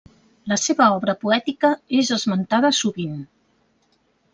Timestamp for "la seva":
0.53-0.87